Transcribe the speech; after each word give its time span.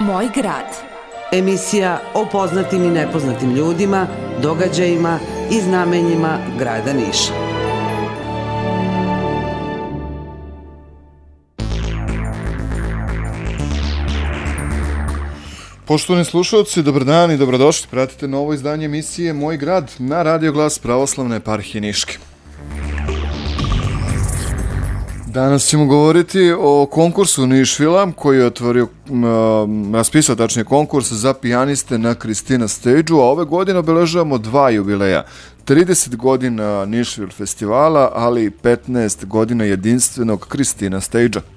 Moj 0.00 0.28
grad. 0.34 0.76
Emisija 1.32 2.00
o 2.14 2.26
poznatim 2.32 2.84
i 2.84 2.90
nepoznatim 2.90 3.54
ljudima, 3.54 4.06
događajima 4.42 5.18
i 5.50 5.60
znamenjima 5.60 6.38
grada 6.58 6.92
Niša. 6.92 7.32
Poštovani 15.86 16.24
slušalci, 16.24 16.82
dobar 16.82 17.04
dan 17.04 17.30
i 17.30 17.36
dobrodošli. 17.36 17.88
Pratite 17.90 18.28
novo 18.28 18.54
izdanje 18.54 18.84
emisije 18.84 19.32
Moj 19.32 19.56
grad 19.56 19.90
na 19.98 20.22
Radio 20.22 20.52
Glas 20.52 20.78
Pravoslavne 20.78 21.36
eparhije 21.36 21.80
Niške. 21.80 22.18
Danas 25.36 25.66
ćemo 25.66 25.86
govoriti 25.86 26.52
o 26.58 26.86
konkursu 26.86 27.46
Nišvila 27.46 28.12
koji 28.16 28.38
je 28.38 28.46
otvorio, 28.46 28.88
raspisao 29.94 30.36
tačnije 30.36 30.64
konkurs 30.64 31.12
za 31.12 31.34
pijaniste 31.34 31.98
na 31.98 32.14
Kristina 32.14 32.68
Stage-u, 32.68 33.20
a 33.20 33.24
ove 33.24 33.44
godine 33.44 33.78
obeležavamo 33.78 34.38
dva 34.38 34.70
jubileja. 34.70 35.24
30 35.66 36.16
godina 36.16 36.84
Nišvil 36.84 37.28
festivala, 37.28 38.12
ali 38.14 38.44
i 38.44 38.50
15 38.50 39.26
godina 39.26 39.64
jedinstvenog 39.64 40.46
Kristina 40.48 41.00
Stage-a. 41.00 41.55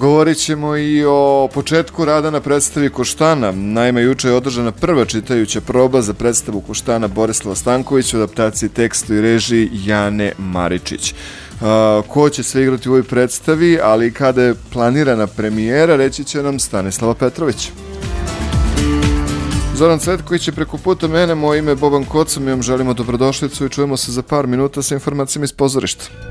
Govorit 0.00 0.38
ćemo 0.38 0.76
i 0.76 1.04
o 1.04 1.48
početku 1.54 2.04
rada 2.04 2.30
na 2.30 2.40
predstavi 2.40 2.90
Koštana. 2.90 3.52
Naime, 3.52 4.02
juče 4.02 4.28
je 4.28 4.34
održana 4.34 4.72
prva 4.72 5.04
čitajuća 5.04 5.60
proba 5.60 6.02
za 6.02 6.14
predstavu 6.14 6.60
Koštana 6.60 7.08
Borislava 7.08 7.56
Stankovića 7.56 8.16
u 8.16 8.20
adaptaciji 8.20 8.68
tekstu 8.68 9.14
i 9.14 9.20
režiji 9.20 9.70
Jane 9.72 10.32
Maričić. 10.38 11.12
Uh, 11.12 11.66
ko 12.08 12.30
će 12.30 12.42
sve 12.42 12.62
igrati 12.62 12.88
u 12.88 12.92
ovoj 12.92 13.02
predstavi, 13.02 13.78
ali 13.82 14.06
i 14.06 14.12
kada 14.12 14.42
je 14.42 14.54
planirana 14.72 15.26
premijera, 15.26 15.96
reći 15.96 16.24
će 16.24 16.42
nam 16.42 16.58
Stanislava 16.58 17.14
Petrović. 17.14 17.70
Zoran 19.74 19.98
Cvetković 19.98 20.48
je 20.48 20.52
preko 20.52 20.78
puta 20.78 21.08
mene, 21.08 21.34
moje 21.34 21.58
ime 21.58 21.70
je 21.70 21.76
Boban 21.76 22.04
Koca, 22.04 22.40
mi 22.40 22.50
vam 22.50 22.62
želimo 22.62 22.94
dobrodošlicu 22.94 23.66
i 23.66 23.70
čujemo 23.70 23.96
se 23.96 24.12
za 24.12 24.22
par 24.22 24.46
minuta 24.46 24.82
sa 24.82 24.94
informacijama 24.94 25.44
iz 25.44 25.52
pozorišta. 25.52 26.29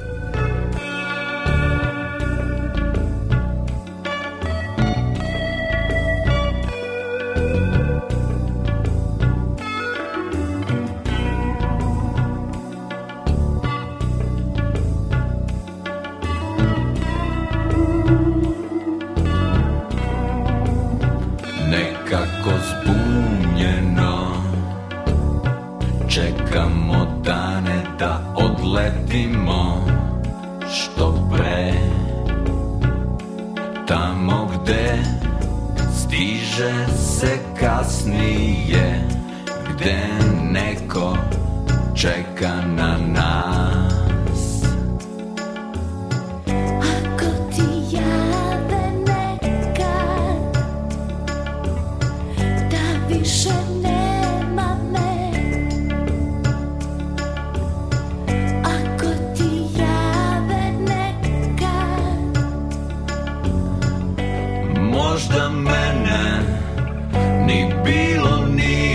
Možda 64.99 65.49
mene 65.49 66.21
ni 67.47 67.73
bilo 67.85 68.45
nije 68.55 68.88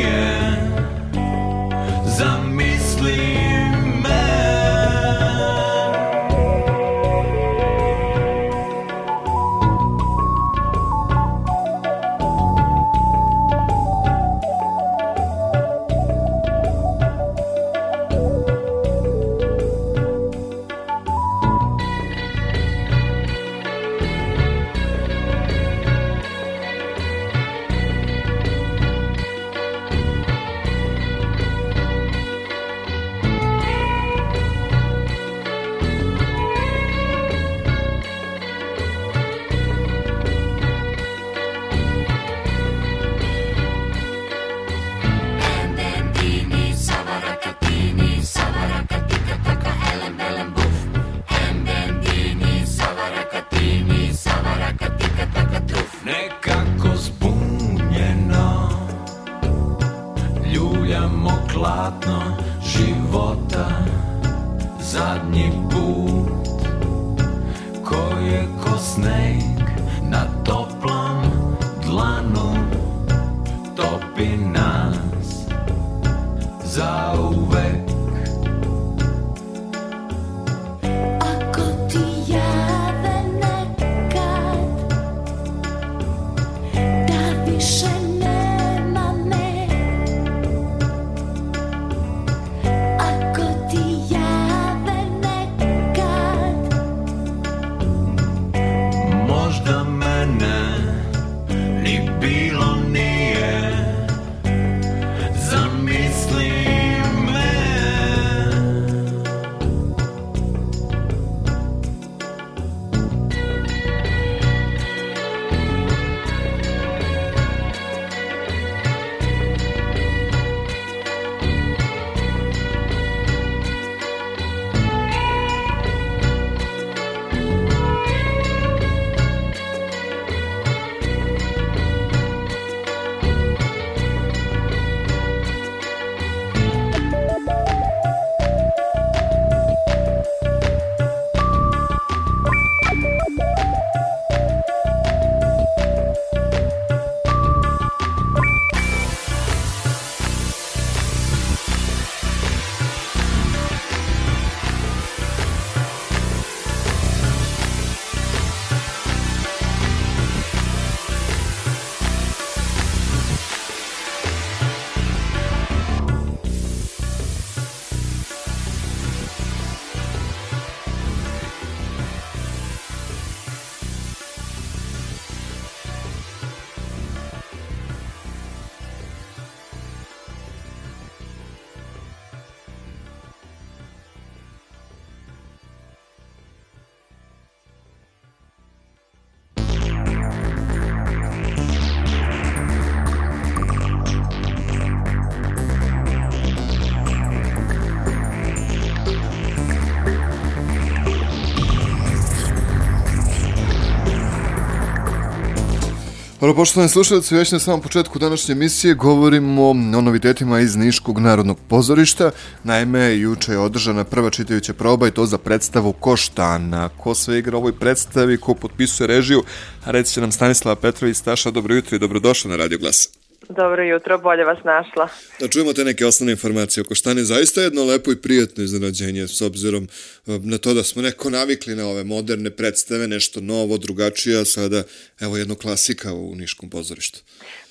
Dobro, 206.44 206.56
poštovani 206.56 206.88
slušalci, 206.88 207.34
već 207.34 207.52
na 207.52 207.58
samom 207.58 207.80
početku 207.80 208.18
današnje 208.18 208.52
emisije 208.52 208.94
govorimo 208.94 209.70
o 209.70 209.74
novitetima 209.74 210.60
iz 210.60 210.76
Niškog 210.76 211.18
narodnog 211.18 211.58
pozorišta. 211.68 212.30
Naime, 212.64 213.18
juče 213.18 213.52
je 213.52 213.58
održana 213.58 214.04
prva 214.04 214.30
čitajuća 214.30 214.74
proba 214.74 215.08
i 215.08 215.10
to 215.10 215.26
za 215.26 215.38
predstavu 215.38 215.92
Koštana. 215.92 216.88
Ko 216.88 217.14
sve 217.14 217.38
igra 217.38 217.56
ovoj 217.56 217.72
predstavi, 217.72 218.36
ko 218.36 218.54
potpisuje 218.54 219.06
režiju, 219.06 219.42
a 219.84 219.90
reći 219.90 220.12
će 220.12 220.20
nam 220.20 220.32
Stanislava 220.32 220.76
Petrović 220.76 221.16
Staša, 221.16 221.50
dobro 221.50 221.74
jutro 221.74 221.96
i 221.96 221.98
dobrodošla 221.98 222.50
na 222.50 222.56
Radio 222.56 222.78
Glas. 222.78 223.08
Dobro 223.48 223.82
jutro, 223.82 224.18
bolje 224.18 224.44
vas 224.44 224.58
našla. 224.64 225.08
Da 225.40 225.48
čujemo 225.48 225.72
te 225.72 225.84
neke 225.84 226.06
osnovne 226.06 226.32
informacije 226.32 226.82
o 226.82 226.84
Koštani. 226.84 227.20
Zaista 227.20 227.60
je 227.60 227.64
jedno 227.64 227.84
lepo 227.84 228.12
i 228.12 228.22
prijatno 228.22 228.64
iznenađenje 228.64 229.28
s 229.28 229.40
obzirom 229.42 229.84
eh, 229.84 230.30
na 230.42 230.58
to 230.58 230.74
da 230.74 230.82
smo 230.82 231.02
neko 231.02 231.30
navikli 231.30 231.76
na 231.76 231.88
ove 231.88 232.04
moderne 232.04 232.50
predstave, 232.50 233.08
nešto 233.08 233.40
novo, 233.40 233.78
drugačije, 233.78 234.40
a 234.40 234.44
sada 234.44 234.82
evo 235.20 235.36
jedno 235.36 235.54
klasika 235.54 236.14
u 236.14 236.34
Niškom 236.34 236.70
pozorištu. 236.70 237.18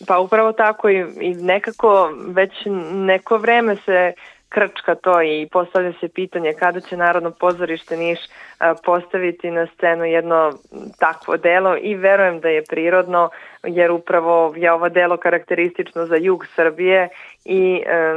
Pa 0.07 0.19
upravo 0.19 0.51
tako 0.51 0.89
i, 0.89 1.05
i 1.21 1.33
nekako 1.33 2.13
već 2.27 2.51
neko 2.91 3.37
vreme 3.37 3.75
se 3.85 4.13
krčka 4.49 4.95
to 4.95 5.21
i 5.21 5.47
postavlja 5.51 5.93
se 5.99 6.07
pitanje 6.07 6.53
kada 6.59 6.79
će 6.79 6.97
Narodno 6.97 7.31
pozorište 7.31 7.97
Niš 7.97 8.19
a, 8.59 8.73
postaviti 8.85 9.51
na 9.51 9.67
scenu 9.77 10.05
jedno 10.05 10.53
takvo 10.99 11.37
delo 11.37 11.77
i 11.81 11.95
verujem 11.95 12.39
da 12.39 12.49
je 12.49 12.63
prirodno 12.63 13.29
jer 13.63 13.91
upravo 13.91 14.53
je 14.57 14.71
ovo 14.71 14.89
delo 14.89 15.17
karakteristično 15.17 16.05
za 16.05 16.15
jug 16.15 16.45
Srbije 16.55 17.09
i 17.45 17.83
e, 17.85 18.15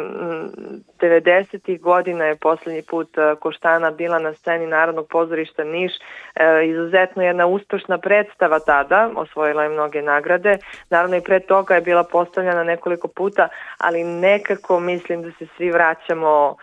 90. 1.01 1.81
godina 1.81 2.25
je 2.25 2.37
poslednji 2.37 2.83
put 2.83 3.19
e, 3.19 3.35
Koštana 3.41 3.91
bila 3.91 4.19
na 4.19 4.35
sceni 4.35 4.67
Narodnog 4.67 5.09
pozorišta 5.09 5.65
Niš. 5.65 5.93
E, 6.35 6.67
izuzetno 6.67 7.23
jedna 7.23 7.47
uspešna 7.47 7.99
predstava 7.99 8.59
tada, 8.59 9.11
osvojila 9.17 9.63
je 9.63 9.69
mnoge 9.69 10.03
nagrade. 10.03 10.59
Naravno 10.91 11.17
i 11.17 11.21
pre 11.21 11.41
toga 11.41 11.75
je 11.75 11.81
bila 11.81 12.05
postavljena 12.05 12.65
nekoliko 12.65 13.09
puta, 13.09 13.49
ali 13.79 14.05
nekako 14.05 14.81
mislim 14.81 15.23
da 15.23 15.31
se 15.31 15.47
svi 15.57 15.71
vraćamo 15.71 16.57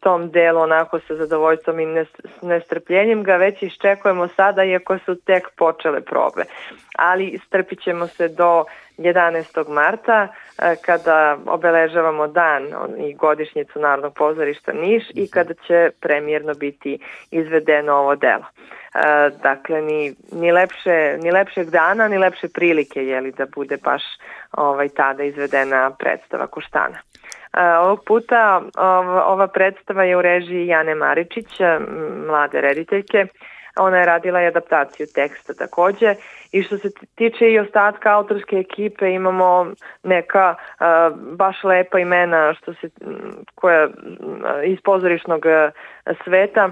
tom 0.00 0.30
delu 0.30 0.60
onako 0.60 1.00
sa 1.00 1.16
zadovoljstvom 1.16 1.80
i 1.80 1.86
nestrpljenjem 2.42 3.22
ga 3.22 3.36
već 3.36 3.62
iščekujemo 3.62 4.28
sada 4.28 4.64
iako 4.64 4.98
su 4.98 5.14
tek 5.14 5.48
počele 5.56 6.00
probe. 6.00 6.44
Ali 6.98 7.38
strpit 7.46 7.82
ćemo 7.82 8.06
se 8.06 8.28
do 8.28 8.64
11. 8.98 9.68
marta 9.68 10.28
e, 10.58 10.76
kada 10.84 11.38
obeležavamo 11.46 12.26
dan 12.26 12.62
i 12.98 13.14
godišnjicu 13.14 13.78
Narodnog 13.80 14.14
pozorišta 14.14 14.72
Niš 14.72 15.04
i 15.14 15.30
kada 15.30 15.54
će 15.66 15.90
premijerno 16.00 16.54
biti 16.54 16.98
izvedeno 17.30 17.92
ovo 17.92 18.16
delo. 18.16 18.44
E, 18.44 19.30
dakle, 19.42 19.82
ni, 19.82 20.14
ni, 20.32 20.52
lepše, 20.52 21.18
ni 21.22 21.30
lepšeg 21.30 21.70
dana, 21.70 22.08
ni 22.08 22.18
lepše 22.18 22.48
prilike 22.48 23.06
je 23.06 23.20
li 23.20 23.32
da 23.32 23.46
bude 23.54 23.76
baš 23.76 24.02
ovaj, 24.52 24.88
tada 24.88 25.22
izvedena 25.22 25.90
predstava 25.98 26.46
Koštana. 26.46 26.98
E, 27.56 27.78
ovog 27.78 28.04
puta 28.04 28.62
ova 29.26 29.46
predstava 29.46 30.04
je 30.04 30.16
u 30.16 30.22
režiji 30.22 30.66
Jane 30.66 30.94
Maričić, 30.94 31.60
mlade 32.26 32.60
rediteljke, 32.60 33.26
Ona 33.76 33.98
je 33.98 34.06
radila 34.06 34.42
i 34.42 34.46
adaptaciju 34.46 35.06
teksta 35.14 35.54
takođe 35.54 36.14
i 36.52 36.62
što 36.62 36.78
se 36.78 36.90
tiče 37.14 37.50
i 37.50 37.58
ostatka 37.58 38.12
autorske 38.12 38.56
ekipe 38.56 39.12
imamo 39.12 39.66
neka 40.02 40.54
uh, 40.54 41.18
baš 41.36 41.64
lepa 41.64 41.98
imena 41.98 42.54
što 42.54 42.74
se 42.74 42.88
koja 43.54 43.88
iz 44.64 44.78
pozorišnog 44.84 45.42
sveta. 46.24 46.70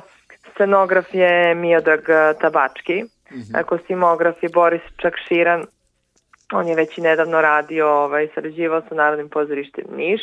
Scenograf 0.54 1.14
je 1.14 1.54
Miodrag 1.54 2.00
Tabački, 2.40 3.02
mm 3.02 3.36
-hmm. 3.36 3.64
kostimograf 3.64 4.42
je 4.42 4.48
Boris 4.54 4.82
Čakširan, 4.96 5.64
on 6.52 6.68
je 6.68 6.74
već 6.74 6.98
i 6.98 7.00
nedavno 7.00 7.40
radio, 7.40 7.88
ovaj, 7.88 8.28
sarađivao 8.34 8.82
sa 8.88 8.94
Narodnim 8.94 9.28
pozorištem 9.28 9.84
Niš. 9.96 10.20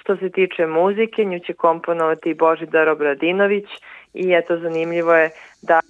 Što 0.00 0.16
se 0.16 0.30
tiče 0.30 0.66
muzike, 0.66 1.24
nju 1.24 1.38
će 1.38 1.52
komponovati 1.52 2.34
Božidar 2.34 2.88
Obradinović 2.88 3.66
i 4.14 4.32
eto 4.32 4.56
zanimljivo 4.58 5.14
je 5.14 5.30
da 5.62 5.80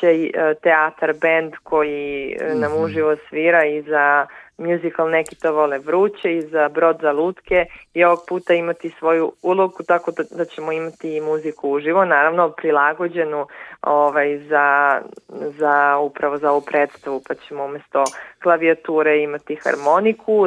će 0.00 0.06
e, 0.06 0.54
teatar 0.62 1.12
band 1.22 1.52
koji 1.62 2.36
e, 2.40 2.54
nam 2.54 2.72
mhm. 2.72 2.82
uživo 2.84 3.16
svira 3.28 3.64
i 3.64 3.82
za 3.82 4.26
musical 4.60 5.10
Neki 5.10 5.36
to 5.36 5.52
vole 5.52 5.78
vruće 5.78 6.36
i 6.36 6.42
za 6.42 6.68
Brod 6.68 6.98
za 7.02 7.12
lutke 7.12 7.66
i 7.94 8.04
ovog 8.04 8.18
puta 8.28 8.54
imati 8.54 8.90
svoju 8.90 9.32
ulogu 9.42 9.82
tako 9.86 10.10
da, 10.10 10.22
da 10.30 10.44
ćemo 10.44 10.72
imati 10.72 11.16
i 11.16 11.20
muziku 11.20 11.70
uživo, 11.70 12.04
naravno 12.04 12.50
prilagođenu 12.50 13.46
ovaj, 13.82 14.38
za, 14.38 15.00
za 15.28 15.98
upravo 15.98 16.38
za 16.38 16.50
ovu 16.50 16.60
predstavu 16.60 17.22
pa 17.28 17.34
ćemo 17.34 17.64
umesto 17.64 18.04
klavijature 18.42 19.22
imati 19.22 19.56
harmoniku, 19.56 20.46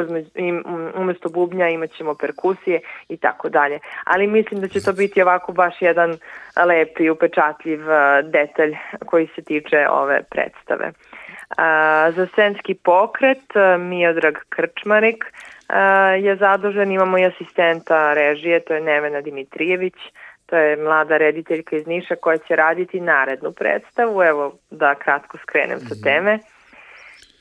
umesto 0.94 1.28
bubnja 1.28 1.68
imat 1.68 1.90
ćemo 1.90 2.14
perkusije 2.14 2.80
i 3.08 3.16
tako 3.16 3.48
dalje. 3.48 3.78
Ali 4.04 4.26
mislim 4.26 4.60
da 4.60 4.68
će 4.68 4.80
to 4.80 4.92
biti 4.92 5.22
ovako 5.22 5.52
baš 5.52 5.82
jedan 5.82 6.18
lep 6.66 7.00
i 7.00 7.10
upečatljiv 7.10 7.90
eh, 7.90 8.22
detalj 8.22 8.76
koji 9.06 9.28
se 9.34 9.42
tiče 9.42 9.86
ove 9.90 10.22
predstave. 10.30 10.92
A, 11.56 12.10
za 12.16 12.26
scenski 12.26 12.74
pokret 12.74 13.44
Miodrag 13.78 14.34
Krčmarik 14.48 15.24
a, 15.68 15.80
je 16.08 16.36
zadužen, 16.36 16.92
imamo 16.92 17.18
i 17.18 17.24
asistenta 17.24 18.14
režije, 18.14 18.60
to 18.60 18.74
je 18.74 18.80
Nevena 18.80 19.20
Dimitrijević, 19.20 19.94
to 20.46 20.56
je 20.56 20.76
mlada 20.76 21.16
rediteljka 21.16 21.76
iz 21.76 21.86
Niša 21.86 22.16
koja 22.16 22.38
će 22.38 22.56
raditi 22.56 23.00
narednu 23.00 23.52
predstavu, 23.52 24.22
evo 24.22 24.52
da 24.70 24.94
kratko 24.94 25.38
skrenem 25.38 25.80
sa 25.80 25.94
mhm. 25.94 26.02
teme. 26.02 26.38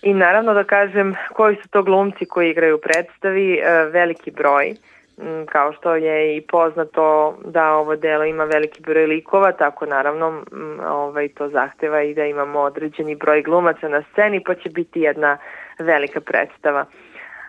I 0.02 0.14
naravno 0.14 0.54
da 0.54 0.64
kažem 0.64 1.16
koji 1.34 1.56
su 1.56 1.70
to 1.70 1.84
glumci 1.84 2.26
koji 2.26 2.50
igraju 2.50 2.82
predstavi, 2.82 3.62
veliki 3.92 4.32
broj. 4.32 4.76
Mm, 5.18 5.46
kao 5.46 5.74
što 5.74 5.96
je 5.96 6.38
i 6.38 6.42
poznato 6.42 7.38
da 7.46 7.72
ovo 7.72 7.96
delo 7.96 8.24
ima 8.24 8.44
veliki 8.44 8.82
broj 8.82 9.06
likova, 9.06 9.52
tako 9.52 9.86
naravno 9.86 10.32
mm, 10.32 10.80
ovaj, 10.86 11.28
to 11.28 11.50
zahteva 11.50 12.02
i 12.02 12.14
da 12.14 12.26
imamo 12.26 12.60
određeni 12.60 13.16
broj 13.16 13.42
glumaca 13.42 13.88
na 13.88 14.04
sceni, 14.12 14.44
pa 14.44 14.56
će 14.56 14.70
biti 14.70 15.02
jedna 15.02 15.38
velika 15.80 16.22
predstava. 16.22 16.86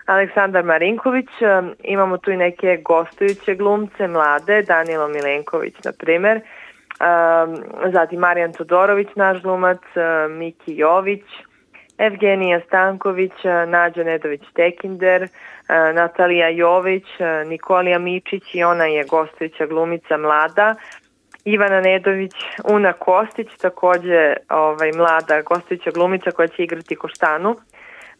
Aleksandar 0.05 0.63
Marinković, 0.63 1.29
mm, 1.41 1.69
imamo 1.83 2.17
tu 2.17 2.31
i 2.31 2.37
neke 2.37 2.77
gostujuće 2.83 3.55
glumce, 3.55 4.07
mlade, 4.07 4.61
Danilo 4.61 5.07
Milenković, 5.07 5.83
na 5.83 5.91
primer, 5.99 6.41
zatim 7.93 8.19
Marijan 8.19 8.53
Todorović, 8.53 9.07
naš 9.15 9.41
glumac, 9.41 9.81
Miki 10.29 10.77
Jović, 10.77 11.23
Evgenija 11.97 12.59
Stanković, 12.67 13.31
Nađa 13.67 14.03
Nedović-Tekinder, 14.03 15.27
Natalija 15.93 16.49
Jović, 16.49 17.05
Nikolija 17.45 17.99
Mičić 17.99 18.43
i 18.55 18.63
ona 18.63 18.85
je 18.85 19.03
gostujuća 19.03 19.65
glumica 19.65 20.17
mlada, 20.17 20.75
Ivana 21.45 21.81
Nedović, 21.81 22.33
Una 22.63 22.93
Kostić, 22.93 23.47
takođe 23.61 24.33
ovaj, 24.49 24.91
mlada 24.91 25.41
gostujuća 25.41 25.91
glumica 25.91 26.31
koja 26.31 26.47
će 26.47 26.63
igrati 26.63 26.95
Koštanu, 26.95 27.55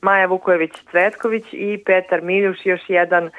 Maja 0.01 0.27
Vukojević-Cvetković 0.27 1.45
i 1.51 1.83
Petar 1.85 2.21
Miljuš, 2.21 2.65
još 2.65 2.81
jedan 2.87 3.23
uh, 3.23 3.31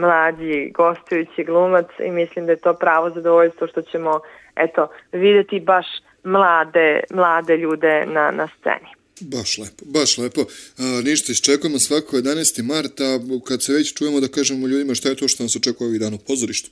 mlađi 0.00 0.70
gostujući 0.74 1.44
glumac 1.44 1.86
i 1.98 2.10
mislim 2.10 2.46
da 2.46 2.52
je 2.52 2.60
to 2.60 2.74
pravo 2.74 3.10
zadovoljstvo 3.10 3.66
što 3.66 3.82
ćemo 3.82 4.20
eto, 4.56 4.88
videti 5.12 5.60
baš 5.60 5.86
mlade, 6.24 7.00
mlade 7.10 7.56
ljude 7.56 8.06
na, 8.06 8.30
na 8.30 8.46
sceni. 8.46 8.88
Baš 9.20 9.58
lepo, 9.58 9.84
baš 9.84 10.18
lepo. 10.18 10.40
A, 10.40 11.00
ništa, 11.04 11.32
iščekujemo 11.32 11.78
svako 11.78 12.16
11. 12.16 12.62
marta, 12.62 13.18
kad 13.48 13.62
se 13.62 13.72
već 13.72 13.94
čujemo 13.94 14.20
da 14.20 14.28
kažemo 14.28 14.66
ljudima 14.66 14.94
šta 14.94 15.08
je 15.08 15.16
to 15.16 15.28
što 15.28 15.42
nas 15.42 15.56
očekuje 15.56 15.88
ovih 15.88 16.00
dana 16.00 16.16
u 16.16 16.24
pozorištu. 16.26 16.70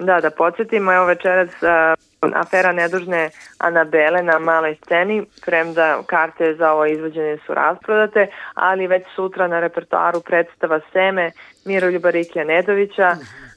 Da, 0.00 0.20
da 0.20 0.30
podsjetimo, 0.30 0.92
evo 0.92 1.04
večeras 1.06 1.50
a, 1.62 1.94
afera 2.20 2.72
nedužne 2.72 3.30
Anabele 3.58 4.22
na 4.22 4.38
maloj 4.38 4.76
sceni, 4.84 5.26
premda 5.44 6.02
karte 6.06 6.54
za 6.54 6.72
ovo 6.72 6.86
izvođenje 6.86 7.38
su 7.46 7.54
rasprodate, 7.54 8.26
ali 8.54 8.86
već 8.86 9.02
sutra 9.16 9.48
na 9.48 9.60
repertoaru 9.60 10.20
predstava 10.20 10.80
Seme 10.92 11.30
Miroljuba 11.64 12.10
Rikija 12.10 12.44
Nedovića, 12.44 13.16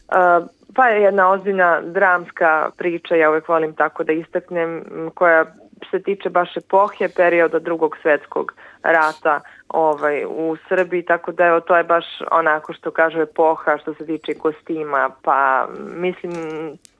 a, 0.09 0.45
pa 0.75 0.87
je 0.87 1.01
jedna 1.01 1.31
ozbiljna 1.31 1.81
dramska 1.81 2.69
priča, 2.77 3.15
ja 3.15 3.29
uvek 3.29 3.47
volim 3.47 3.73
tako 3.75 4.03
da 4.03 4.13
istaknem, 4.13 4.83
koja 5.15 5.45
se 5.91 6.03
tiče 6.03 6.29
baš 6.29 6.57
epohe 6.57 7.09
perioda 7.15 7.59
drugog 7.59 7.97
svetskog 8.01 8.53
rata 8.83 9.41
ovaj, 9.69 10.25
u 10.25 10.57
Srbiji, 10.69 11.05
tako 11.05 11.31
da 11.31 11.45
evo, 11.45 11.59
to 11.59 11.77
je 11.77 11.83
baš 11.83 12.05
onako 12.31 12.73
što 12.73 12.91
kažu 12.91 13.21
epoha 13.21 13.77
što 13.77 13.93
se 13.93 14.05
tiče 14.05 14.33
kostima, 14.33 15.09
pa 15.21 15.67
mislim 15.79 16.33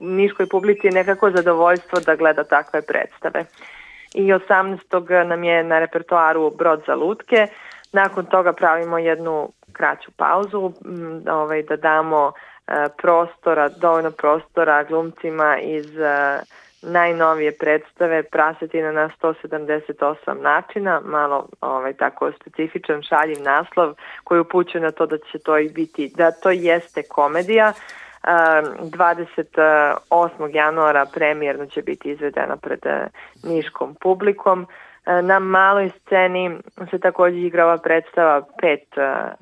niškoj 0.00 0.46
publici 0.48 0.86
je 0.86 0.92
nekako 0.92 1.30
zadovoljstvo 1.30 2.00
da 2.00 2.16
gleda 2.16 2.44
takve 2.44 2.82
predstave. 2.82 3.44
I 4.14 4.32
18. 4.32 5.24
nam 5.24 5.44
je 5.44 5.64
na 5.64 5.78
repertoaru 5.78 6.50
Brod 6.50 6.82
za 6.86 6.94
lutke, 6.94 7.46
nakon 7.92 8.26
toga 8.26 8.52
pravimo 8.52 8.98
jednu 8.98 9.48
kraću 9.72 10.10
pauzu 10.16 10.72
ovaj, 11.30 11.62
da 11.62 11.76
damo 11.76 12.32
prostora, 13.02 13.68
dovoljno 13.68 14.10
prostora 14.10 14.84
glumcima 14.84 15.58
iz 15.58 15.86
najnovije 16.86 17.52
predstave 17.58 18.22
Prasetina 18.22 18.92
na 18.92 19.10
178 19.22 20.40
načina, 20.40 21.00
malo 21.04 21.48
ovaj, 21.60 21.92
tako 21.92 22.32
specifičan 22.40 23.02
šaljiv 23.02 23.42
naslov 23.42 23.94
koji 24.24 24.40
upućuje 24.40 24.80
na 24.80 24.90
to 24.90 25.06
da 25.06 25.18
će 25.18 25.38
to 25.38 25.58
i 25.58 25.68
biti, 25.68 26.12
da 26.16 26.30
to 26.30 26.50
jeste 26.50 27.02
komedija. 27.02 27.72
28. 28.24 30.54
januara 30.54 31.06
premijerno 31.14 31.66
će 31.66 31.82
biti 31.82 32.10
izvedena 32.10 32.56
pred 32.56 32.80
niškom 33.42 33.96
publikom. 34.00 34.66
Na 35.06 35.38
maloj 35.38 35.90
sceni 35.90 36.56
se 36.90 36.98
takođe 36.98 37.36
igrava 37.36 37.78
predstava 37.78 38.42
pet, 38.60 38.88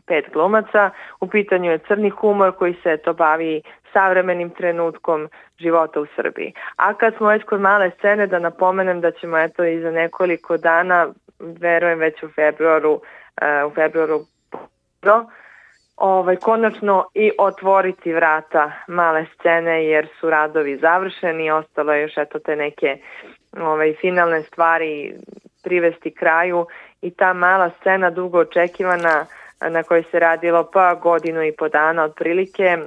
pet 0.07 0.25
glumaca. 0.33 0.91
U 1.21 1.27
pitanju 1.27 1.71
je 1.71 1.79
crni 1.79 2.11
humor 2.11 2.53
koji 2.59 2.75
se 2.83 2.97
to 2.97 3.13
bavi 3.13 3.63
savremenim 3.93 4.51
trenutkom 4.51 5.29
života 5.59 6.01
u 6.01 6.07
Srbiji. 6.17 6.53
A 6.77 6.95
kad 6.95 7.17
smo 7.17 7.29
već 7.29 7.45
kod 7.45 7.61
male 7.61 7.91
scene, 7.99 8.27
da 8.27 8.39
napomenem 8.39 9.01
da 9.01 9.11
ćemo 9.11 9.39
eto 9.39 9.65
i 9.65 9.81
za 9.81 9.91
nekoliko 9.91 10.57
dana, 10.57 11.09
verujem 11.39 11.99
već 11.99 12.23
u 12.23 12.29
februaru, 12.29 13.01
u 13.67 13.75
februaru 13.75 14.21
do, 15.03 15.25
ovaj, 15.97 16.37
konačno 16.37 17.05
i 17.15 17.31
otvoriti 17.39 18.13
vrata 18.13 18.73
male 18.89 19.27
scene 19.35 19.85
jer 19.85 20.09
su 20.21 20.31
radovi 20.31 20.77
završeni, 20.77 21.51
ostalo 21.51 21.93
je 21.93 22.03
još 22.03 22.17
eto 22.17 22.39
te 22.39 22.57
neke 22.57 22.99
ovaj, 23.61 23.95
finalne 24.01 24.43
stvari 24.43 25.15
privesti 25.65 26.15
kraju 26.15 26.67
i 27.03 27.11
ta 27.11 27.33
mala 27.33 27.71
scena 27.81 28.11
dugo 28.11 28.39
očekivana 28.39 29.27
na 29.71 29.83
kojoj 29.83 30.05
se 30.11 30.19
radilo 30.19 30.71
pa 30.73 30.95
godinu 30.95 31.43
i 31.43 31.53
po 31.53 31.69
dana 31.69 32.05
otprilike 32.05 32.79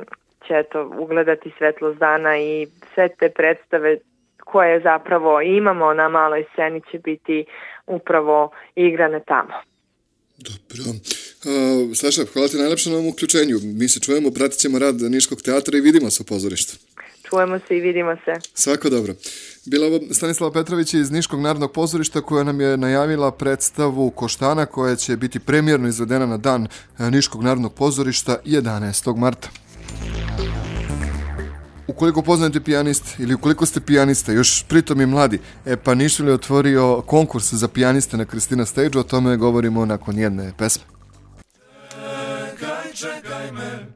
će 0.47 0.53
eto 0.53 0.91
ugledati 0.99 1.51
svetlost 1.57 1.99
dana 1.99 2.37
i 2.37 2.67
sve 2.93 3.09
te 3.19 3.29
predstave 3.29 3.97
koje 4.45 4.79
zapravo 4.79 5.41
imamo 5.41 5.93
na 5.93 6.09
maloj 6.09 6.45
sceni 6.53 6.81
će 6.91 6.99
biti 6.99 7.45
upravo 7.87 8.51
igrane 8.75 9.19
tamo. 9.27 9.53
Dobro. 10.37 10.83
Uh, 10.89 11.95
Saša, 11.95 12.21
hvala 12.33 12.47
ti 12.47 12.57
najlepše 12.57 12.89
na 12.89 12.95
ovom 12.95 13.07
uključenju. 13.07 13.59
Mi 13.63 13.89
se 13.89 13.99
čujemo, 13.99 14.31
pratit 14.31 14.59
ćemo 14.59 14.79
rad 14.79 14.95
Niškog 15.01 15.41
teatra 15.41 15.77
i 15.77 15.81
vidimo 15.81 16.09
se 16.09 16.23
u 16.23 16.25
pozorištu. 16.25 16.77
Čujemo 17.29 17.59
se 17.67 17.77
i 17.77 17.81
vidimo 17.81 18.15
se. 18.25 18.33
Svako 18.53 18.89
dobro. 18.89 19.13
Bila 19.65 19.87
ovo 19.87 19.99
Stanislava 20.11 20.53
Petrović 20.53 20.93
iz 20.93 21.11
Niškog 21.11 21.41
narodnog 21.41 21.73
pozorišta 21.73 22.21
koja 22.21 22.43
nam 22.43 22.61
je 22.61 22.77
najavila 22.77 23.31
predstavu 23.31 24.09
Koštana 24.09 24.65
koja 24.65 24.95
će 24.95 25.17
biti 25.17 25.39
premjerno 25.39 25.87
izvedena 25.87 26.25
na 26.25 26.37
dan 26.37 26.67
Niškog 26.99 27.43
narodnog 27.43 27.73
pozorišta 27.73 28.37
11. 28.45 29.17
marta. 29.17 29.49
Ukoliko 31.87 32.21
poznate 32.21 32.59
pijanist 32.59 33.19
ili 33.19 33.33
ukoliko 33.33 33.65
ste 33.65 33.79
pijanista, 33.79 34.31
još 34.31 34.63
pritom 34.67 35.01
i 35.01 35.05
mladi, 35.05 35.39
e 35.65 35.77
pa 35.77 35.95
Nišvil 35.95 36.27
je 36.27 36.33
otvorio 36.33 37.01
konkurs 37.01 37.53
za 37.53 37.67
pijaniste 37.67 38.17
na 38.17 38.25
Kristina 38.25 38.65
Stage, 38.65 38.99
o 38.99 39.03
tome 39.03 39.37
govorimo 39.37 39.85
nakon 39.85 40.17
jedne 40.17 40.53
pesme. 40.57 40.83
Čekaj, 41.89 42.93
čekaj 42.93 43.51
me, 43.51 43.87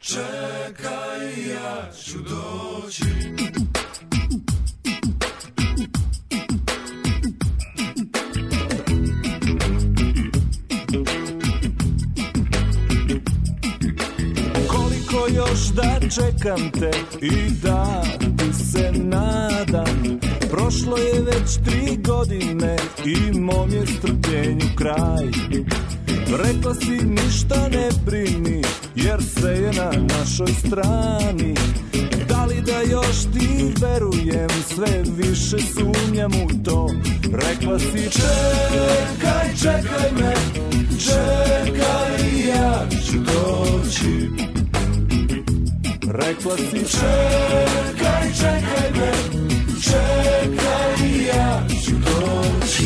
čekaj, 0.00 1.48
ja 1.52 1.90
ću 2.04 2.18
doći. 2.18 3.45
Da 15.76 16.00
čekam 16.00 16.70
te 16.70 16.90
i 17.20 17.50
da 17.62 18.02
ti 18.36 18.64
se 18.64 18.92
nadam. 18.92 20.20
Prošlo 20.50 20.96
je 20.96 21.20
već 21.20 21.54
tri 21.64 21.96
godine 21.96 22.76
i 23.04 23.38
mom 23.38 23.70
je 23.70 23.86
strpljenju 23.86 24.66
kraj. 24.76 25.26
Rekla 26.44 26.74
si 26.74 27.06
ništa 27.06 27.68
ne 27.68 27.88
brini 28.06 28.62
jer 28.94 29.22
sve 29.22 29.52
je 29.52 29.72
na 29.72 29.90
našoj 29.90 30.52
strani. 30.66 31.54
Da 32.28 32.44
li 32.44 32.62
da 32.62 32.80
još 32.80 33.16
ti 33.32 33.74
verujem 33.80 34.50
sve 34.74 35.02
više 35.16 35.56
sumnjam 35.58 36.32
u 36.32 36.64
to. 36.64 36.90
Rekla 37.32 37.78
si 37.78 38.10
čekaj, 38.10 39.54
čekaj 39.62 40.10
me, 40.20 40.34
čekaj 40.98 42.48
ja 42.48 42.86
ću 43.06 43.18
doći 43.18 44.55
Rekla 46.16 46.56
si 46.56 46.80
čekaj, 46.90 48.32
čekaj 48.36 48.90
me, 48.96 49.12
čekaj 49.82 51.26
ja 51.28 51.62
ću 51.84 51.90
doći. 51.90 52.84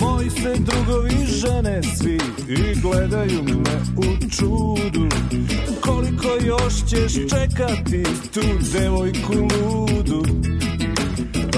Moji 0.00 0.30
se 0.30 0.54
drugovi 0.58 1.26
žene 1.26 1.80
svi 1.82 2.18
i 2.48 2.80
gledaju 2.80 3.42
me 3.42 3.80
u 3.96 4.30
čudu. 4.30 5.08
Koliko 5.80 6.28
još 6.46 6.74
ćeš 6.74 7.12
čekati 7.12 8.02
tu 8.34 8.40
devojku 8.72 9.34
ludu 9.34 10.57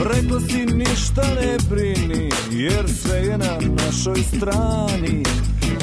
Rekla 0.04 0.40
si 0.40 0.66
ništa 0.66 1.22
ne 1.40 1.56
brini 1.70 2.28
jer 2.50 2.84
sve 3.02 3.18
je 3.18 3.38
na 3.38 3.58
našoj 3.84 4.22
strani. 4.36 5.22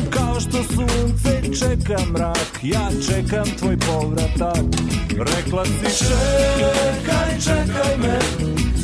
Kao 0.09 0.39
što 0.39 0.57
sunce 0.63 1.41
čeka 1.59 2.01
mrak, 2.11 2.59
ja 2.63 2.89
čekam 3.07 3.45
tvoj 3.59 3.77
povratak. 3.77 4.63
Rekla 5.09 5.65
si 5.65 6.05
čekaj, 6.05 7.39
čekaj 7.43 7.97
me, 7.97 8.19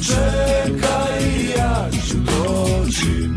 čekaj, 0.07 1.23
ja 1.57 1.89
ću 2.07 2.17
doći. 2.17 3.29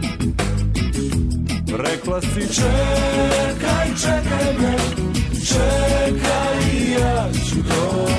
Rekla 1.78 2.20
si 2.20 2.54
čekaj, 2.54 3.88
čekaj 4.00 4.54
me, 4.60 4.76
čekaj, 5.48 6.92
ja 7.00 7.28
ću 7.32 7.56
doći 7.56 8.15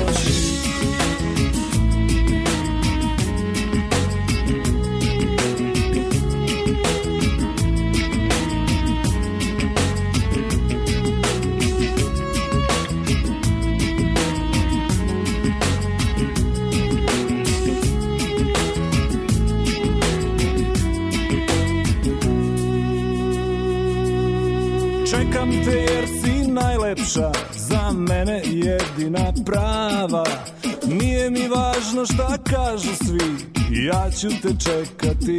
mene 28.18 28.42
jedina 28.44 29.32
prava. 29.46 30.24
Nije 30.86 31.30
mi 31.30 31.48
važno 31.48 32.06
šta 32.06 32.38
kažu 32.50 32.94
svi 33.04 33.36
Ja 33.86 34.10
ću 34.10 34.28
te 34.42 34.48
čekati. 34.48 35.38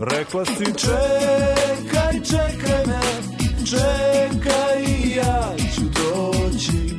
Rekla 0.00 0.44
si 0.44 0.64
čekaj, 0.64 2.20
čekaj 2.24 2.86
me 2.86 3.00
Čekaj, 3.64 4.82
ja 5.16 5.54
ću 5.74 5.82
doći. 5.82 6.94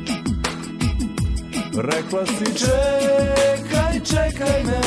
Rekla 1.74 2.26
si 2.26 2.58
čekaj, 2.58 4.00
čekaj 4.04 4.64
me 4.64 4.80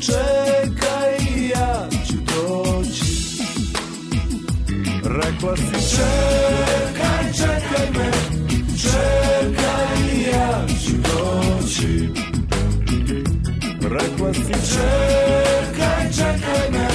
Čekaj, 0.00 1.16
ja 1.50 1.88
ću 2.06 2.16
doći. 2.16 3.04
Rekla 5.04 5.56
si 5.56 5.96
čekaj, 5.96 6.69
Rekla 14.30 14.44
si 14.46 14.74
čekaj, 14.74 16.04
čekaj 16.14 16.70
me, 16.70 16.86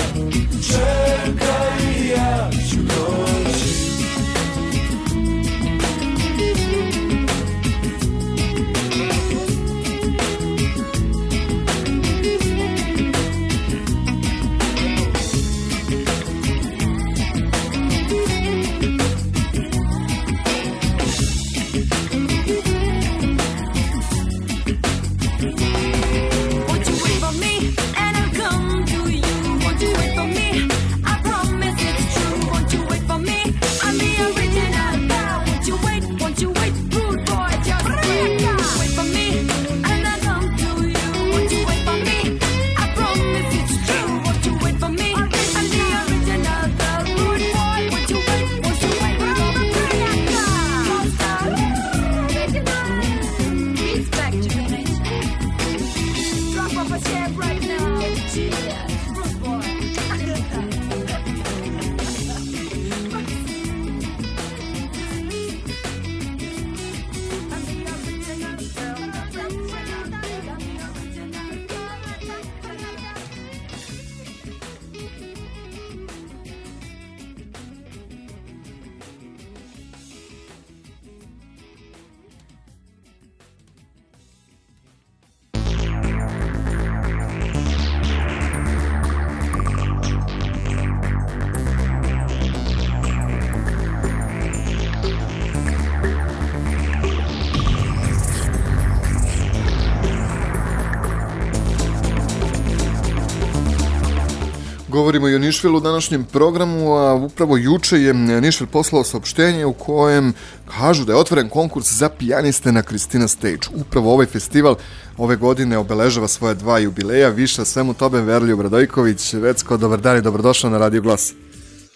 Govorimo 105.16 105.34
i 105.34 105.36
o 105.36 105.46
Nišvilu 105.48 105.78
u 105.78 105.80
današnjem 105.80 106.26
programu, 106.34 106.96
a 106.96 107.14
upravo 107.14 107.58
juče 107.58 107.96
je 107.96 108.14
Nišvil 108.14 108.68
poslao 108.72 109.04
saopštenje 109.04 109.66
u 109.66 109.74
kojem 109.74 110.34
kažu 110.80 111.06
da 111.06 111.12
je 111.12 111.20
otvoren 111.20 111.50
konkurs 111.50 111.88
za 112.00 112.10
pijaniste 112.20 112.72
na 112.72 112.82
Kristina 112.84 113.28
Stage. 113.28 113.66
Upravo 113.82 114.14
ovaj 114.14 114.26
festival 114.26 114.76
ove 115.18 115.36
godine 115.36 115.78
obeležava 115.78 116.28
svoje 116.28 116.56
dva 116.56 116.80
jubileja. 116.80 117.30
Više 117.30 117.66
svemu 117.66 117.94
tome 117.94 118.22
Verliju 118.22 118.58
Bradojković. 118.58 119.34
Vecko, 119.34 119.78
dobar 119.78 120.00
dan 120.00 120.18
i 120.18 120.22
dobrodošao 120.22 120.70
na 120.70 120.78
Radio 120.78 121.01
Glas. 121.01 121.34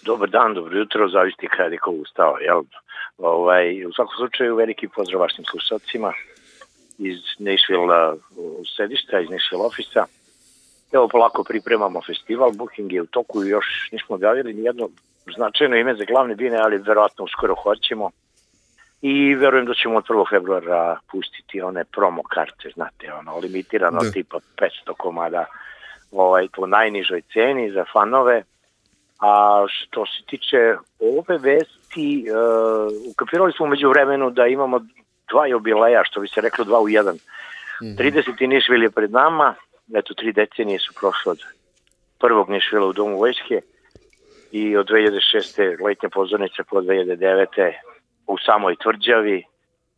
Dobar 0.04 0.30
dan, 0.30 0.54
dobro 0.54 0.78
jutro, 0.78 1.08
zavisti 1.08 1.46
kada 1.56 1.74
je 1.74 1.78
ko 1.78 1.90
ustao, 1.90 2.38
jel? 2.38 2.62
Ovaj, 3.18 3.84
u 3.86 3.92
svakom 3.92 4.14
slučaju 4.16 4.56
veliki 4.56 4.88
pozdrav 4.88 5.20
vašim 5.20 5.44
slušalcima 5.50 6.12
iz 6.98 7.18
Nashville 7.38 8.16
sedišta, 8.76 9.20
iz 9.20 9.30
Nashville 9.30 9.64
ofisa. 9.66 10.04
Evo 10.92 11.08
polako 11.08 11.44
pripremamo 11.44 12.00
festival, 12.06 12.50
booking 12.52 12.92
je 12.92 13.02
u 13.02 13.06
toku 13.06 13.44
i 13.44 13.48
još 13.48 13.88
nismo 13.92 14.14
objavili 14.14 14.54
ni 14.54 14.62
jedno 14.62 14.88
značajno 15.36 15.76
ime 15.76 15.94
za 15.94 16.04
glavne 16.04 16.34
bine, 16.34 16.58
ali 16.58 16.78
verovatno 16.78 17.24
uskoro 17.24 17.54
hoćemo. 17.54 18.10
I 19.02 19.34
verujem 19.34 19.66
da 19.66 19.74
ćemo 19.74 19.96
od 19.96 20.04
1. 20.04 20.30
februara 20.30 20.98
pustiti 21.10 21.62
one 21.62 21.84
promo 21.84 22.22
karte, 22.22 22.70
znate, 22.74 23.12
ono, 23.12 23.38
limitirano 23.38 24.00
Da. 24.02 24.10
tipa 24.10 24.38
500 24.56 24.68
komada 24.98 25.44
ovaj, 26.12 26.48
po 26.56 26.66
najnižoj 26.66 27.22
ceni 27.32 27.70
za 27.70 27.84
fanove. 27.92 28.42
A 29.20 29.64
što 29.68 30.06
se 30.06 30.22
tiče 30.26 30.76
ove 31.00 31.38
vesti, 31.38 32.24
uh, 32.26 33.10
ukapirali 33.10 33.52
smo 33.52 33.66
umeđu 33.66 33.88
vremenu 33.88 34.30
da 34.30 34.46
imamo 34.46 34.80
dva 35.30 35.46
jubileja, 35.46 36.02
što 36.04 36.20
bi 36.20 36.28
se 36.28 36.40
reklo 36.40 36.64
dva 36.64 36.80
u 36.80 36.88
jedan. 36.88 37.16
30. 37.80 38.46
Nišvil 38.46 38.82
je 38.82 38.90
pred 38.90 39.10
nama, 39.10 39.54
eto 39.94 40.14
tri 40.14 40.32
decenije 40.32 40.78
su 40.78 40.94
prošle 41.00 41.32
od 41.32 41.38
prvog 42.20 42.50
Nišvila 42.50 42.86
u 42.86 42.92
Domu 42.92 43.18
vojske 43.18 43.60
i 44.52 44.76
od 44.76 44.88
2006. 44.88 45.84
letnja 45.84 46.08
pozornica 46.08 46.64
po 46.64 46.80
2009. 46.80 47.72
u 48.26 48.38
samoj 48.38 48.76
tvrđavi 48.76 49.44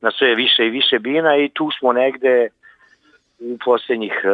na 0.01 0.11
sve 0.11 0.35
više 0.35 0.67
i 0.67 0.71
više 0.71 0.99
bina 0.99 1.37
i 1.37 1.49
tu 1.49 1.71
smo 1.79 1.93
negde 1.93 2.49
u 3.39 3.59
poslednjih 3.65 4.21
uh, 4.25 4.31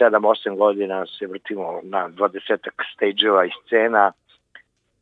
7-8 0.00 0.56
godina 0.56 1.06
se 1.06 1.26
vrtimo 1.26 1.80
na 1.82 2.08
20 2.08 2.58
stage-ova 2.94 3.46
i 3.46 3.50
scena 3.64 4.12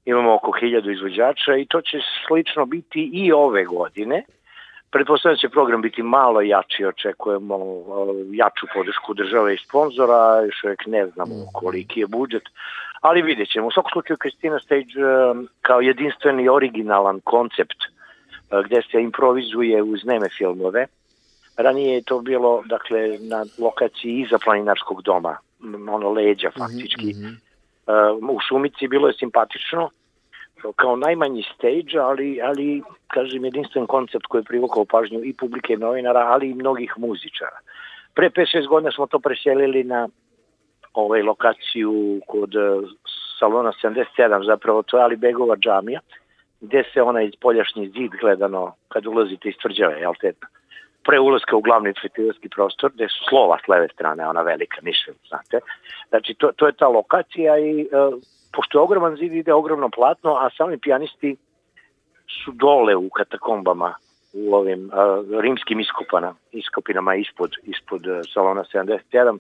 imamo 0.04 0.34
oko 0.34 0.50
1000 0.62 0.92
izvođača 0.92 1.56
i 1.56 1.66
to 1.66 1.80
će 1.80 1.98
slično 2.26 2.66
biti 2.66 3.10
i 3.12 3.32
ove 3.32 3.64
godine. 3.64 4.22
Pretpostavljam 4.94 5.34
da 5.34 5.40
će 5.40 5.48
program 5.48 5.82
biti 5.82 6.02
malo 6.02 6.40
jači, 6.40 6.84
očekujemo 6.86 7.56
jaču 8.32 8.66
podršku 8.74 9.14
države 9.14 9.54
i 9.54 9.58
sponzora, 9.58 10.42
još 10.44 10.64
uvijek 10.64 10.86
ne 10.86 11.06
znamo 11.06 11.34
koliki 11.52 12.00
je 12.00 12.06
budžet, 12.06 12.42
ali 13.00 13.22
vidjet 13.22 13.48
ćemo. 13.52 13.66
U 13.66 13.70
svakom 13.70 13.90
slučaju 13.92 14.16
Kristina 14.16 14.58
Stage 14.60 14.92
um, 15.04 15.48
kao 15.62 15.80
jedinstveni 15.80 16.48
originalan 16.48 17.20
koncept 17.20 17.80
uh, 17.82 18.60
gde 18.66 18.82
se 18.90 19.02
improvizuje 19.02 19.82
uz 19.82 20.04
neme 20.04 20.28
filmove. 20.38 20.86
Ranije 21.56 21.94
je 21.94 22.02
to 22.02 22.20
bilo 22.20 22.62
dakle 22.66 23.18
na 23.20 23.44
lokaciji 23.58 24.20
iza 24.20 24.38
planinarskog 24.44 25.02
doma, 25.02 25.36
ono 25.90 26.10
leđa 26.10 26.50
faktički. 26.58 27.14
Uh, 27.16 28.34
u 28.36 28.40
Šumici 28.48 28.88
bilo 28.88 29.08
je 29.08 29.14
simpatično, 29.14 29.90
kao 30.72 30.96
najmanji 30.96 31.42
stage, 31.54 31.98
ali, 31.98 32.40
ali 32.42 32.82
kažem, 33.06 33.44
jedinstven 33.44 33.86
koncept 33.86 34.26
koji 34.26 34.40
je 34.40 34.44
privukao 34.44 34.84
pažnju 34.84 35.20
i 35.24 35.32
publike 35.32 35.76
novinara, 35.76 36.20
ali 36.20 36.50
i 36.50 36.54
mnogih 36.54 36.94
muzičara. 36.96 37.58
Pre 38.14 38.30
5-6 38.30 38.66
godina 38.68 38.92
smo 38.92 39.06
to 39.06 39.18
preselili 39.18 39.84
na 39.84 40.08
ovaj 40.94 41.22
lokaciju 41.22 42.20
kod 42.26 42.54
eh, 42.54 42.86
salona 43.38 43.72
77, 43.82 44.46
zapravo 44.46 44.82
to 44.82 44.96
je 44.96 45.02
Ali 45.02 45.16
Begova 45.16 45.56
džamija, 45.56 46.00
gde 46.60 46.84
se 46.92 47.02
onaj 47.02 47.30
spoljašnji 47.36 47.88
zid 47.88 48.10
gledano 48.20 48.74
kad 48.88 49.06
ulazite 49.06 49.48
iz 49.48 49.54
tvrđave, 49.62 50.00
jel 50.00 50.14
te, 50.20 50.32
pre 51.04 51.20
ulaska 51.20 51.56
u 51.56 51.60
glavni 51.60 51.92
festivalski 52.02 52.48
prostor, 52.48 52.92
gde 52.94 53.08
su 53.08 53.24
slova 53.28 53.58
s 53.64 53.68
leve 53.68 53.88
strane, 53.88 54.28
ona 54.28 54.42
velika 54.42 54.80
niša, 54.82 55.12
znate. 55.28 55.60
Znači, 56.08 56.34
to, 56.34 56.52
to 56.56 56.66
je 56.66 56.72
ta 56.72 56.88
lokacija 56.88 57.58
i 57.58 57.80
e, 57.80 57.86
pošto 58.56 58.78
je 58.78 58.82
ogroman 58.82 59.16
zid, 59.16 59.32
ide 59.32 59.52
ogromno 59.52 59.88
platno, 59.88 60.34
a 60.34 60.50
sami 60.56 60.78
pijanisti 60.78 61.36
su 62.44 62.52
dole 62.52 62.96
u 62.96 63.08
katakombama 63.08 63.94
u 64.34 64.54
ovim 64.54 64.90
uh, 64.92 65.40
rimskim 65.40 65.80
iskopana, 65.80 66.34
iskopinama 66.52 67.14
ispod, 67.14 67.50
ispod 67.62 68.06
uh, 68.06 68.20
salona 68.34 68.64
77, 68.74 69.38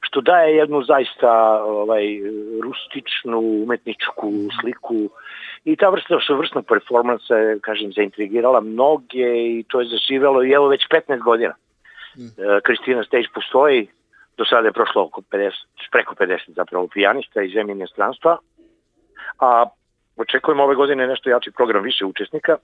što 0.00 0.20
daje 0.20 0.56
jednu 0.56 0.82
zaista 0.82 1.32
ovaj, 1.64 2.04
rustičnu 2.62 3.38
umetničku 3.38 4.32
sliku. 4.60 5.08
I 5.64 5.76
ta 5.76 5.88
vrsta 5.88 6.34
vrstnog 6.34 6.64
performansa 6.66 7.36
je, 7.36 7.58
kažem, 7.60 7.92
zaintrigirala 7.92 8.60
mnoge 8.60 9.30
i 9.58 9.64
to 9.68 9.80
je 9.80 9.86
zaživelo 9.88 10.44
i 10.44 10.50
evo 10.50 10.68
već 10.68 10.86
15 11.08 11.22
godina. 11.22 11.54
E, 11.54 12.60
Kristina 12.62 13.04
Stage 13.04 13.28
postoji, 13.34 13.88
do 14.36 14.44
sada 14.44 14.68
je 14.68 14.72
prošlo 14.72 15.02
oko 15.02 15.20
50, 15.30 15.50
preko 15.92 16.14
50 16.14 16.38
zapravo 16.56 16.88
pijanista 16.88 17.42
iz 17.42 17.52
zemlje 17.52 17.72
inostranstva, 17.72 18.38
a 19.40 19.64
očekujemo 20.16 20.62
ove 20.62 20.74
godine 20.74 21.06
nešto 21.06 21.30
jači 21.30 21.50
program 21.50 21.82
više 21.82 22.04
učesnika 22.04 22.56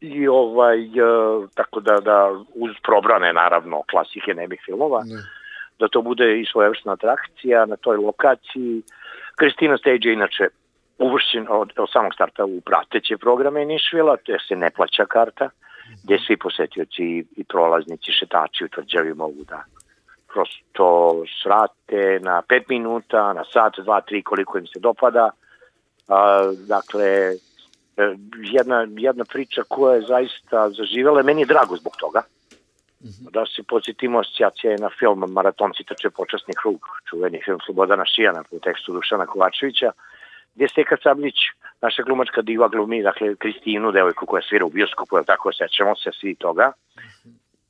i 0.00 0.28
ovaj, 0.28 0.82
e, 0.82 0.88
tako 1.54 1.80
da, 1.80 2.00
da 2.00 2.30
uz 2.54 2.70
probrane 2.82 3.32
naravno 3.32 3.82
klasike 3.90 4.34
nemih 4.34 4.60
filmova, 4.64 5.02
da 5.78 5.88
to 5.88 6.02
bude 6.02 6.40
i 6.40 6.46
svojevrsna 6.52 6.92
atrakcija 6.92 7.66
na 7.66 7.76
toj 7.76 7.96
lokaciji. 7.96 8.82
Kristina 9.36 9.78
Stage 9.78 10.08
je 10.08 10.12
inače 10.12 10.48
uvršćen 10.98 11.46
od, 11.50 11.72
od 11.76 11.88
samog 11.92 12.14
starta 12.14 12.44
u 12.44 12.60
prateće 12.60 13.16
programe 13.16 13.64
Nišvila, 13.64 14.16
gde 14.24 14.38
se 14.48 14.56
ne 14.56 14.70
plaća 14.70 15.06
karta, 15.06 15.48
gde 16.04 16.18
svi 16.26 16.36
posetioci 16.36 17.02
i, 17.02 17.24
i 17.36 17.44
prolaznici, 17.44 18.12
šetači 18.12 18.64
u 18.64 18.68
tvrđavi 18.68 19.14
mogu 19.14 19.44
da 19.48 19.64
prosto 20.32 21.14
srate 21.42 22.18
na 22.22 22.42
5 22.48 22.62
minuta, 22.68 23.32
na 23.32 23.44
sat, 23.52 23.72
2, 23.78 24.00
3, 24.10 24.22
koliko 24.22 24.58
im 24.58 24.66
se 24.66 24.80
dopada. 24.80 25.30
A, 26.08 26.52
dakle, 26.66 27.06
e, 27.96 28.16
jedna, 28.34 28.86
jedna 28.96 29.24
priča 29.24 29.62
koja 29.68 29.94
je 29.94 30.06
zaista 30.08 30.70
zaživela, 30.70 31.22
meni 31.22 31.42
je 31.42 31.46
drago 31.46 31.76
zbog 31.76 31.96
toga. 32.00 32.22
Da 33.32 33.46
se 33.46 33.62
podsjetimo, 33.62 34.18
asocijacija 34.18 34.70
je 34.72 34.78
na 34.78 34.90
film 34.98 35.24
Maratonci 35.28 35.84
trče 35.84 36.10
počasni 36.10 36.54
krug, 36.54 36.80
čuveni 37.08 37.42
film 37.44 37.58
Slobodana 37.66 38.04
Šijana 38.04 38.44
po 38.50 38.58
tekstu 38.58 38.92
Dušana 38.92 39.26
Kovačevića, 39.26 39.92
gdje 40.54 40.68
Steka 40.68 40.96
Sablić, 41.02 41.34
naša 41.82 42.02
glumačka 42.02 42.42
diva 42.42 42.68
glumi, 42.68 43.02
dakle 43.02 43.36
Kristinu, 43.36 43.92
devojku 43.92 44.26
koja 44.26 44.42
svira 44.42 44.64
u 44.64 44.70
bioskopu, 44.70 45.16
jel 45.16 45.24
tako? 45.24 45.52
Sećamo 45.52 45.96
se 45.96 46.10
svi 46.20 46.34
toga, 46.34 46.72